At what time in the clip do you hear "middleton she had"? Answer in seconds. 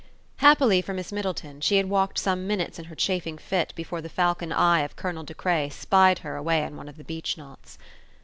1.11-1.87